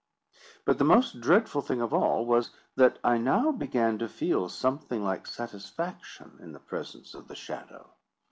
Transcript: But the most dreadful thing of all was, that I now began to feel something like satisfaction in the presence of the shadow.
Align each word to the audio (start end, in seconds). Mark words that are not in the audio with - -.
But 0.65 0.79
the 0.79 0.83
most 0.83 1.21
dreadful 1.21 1.61
thing 1.61 1.79
of 1.79 1.93
all 1.93 2.25
was, 2.25 2.49
that 2.75 2.97
I 3.03 3.19
now 3.19 3.51
began 3.51 3.99
to 3.99 4.09
feel 4.09 4.49
something 4.49 5.03
like 5.03 5.27
satisfaction 5.27 6.39
in 6.39 6.53
the 6.53 6.59
presence 6.59 7.13
of 7.13 7.27
the 7.27 7.35
shadow. 7.35 7.87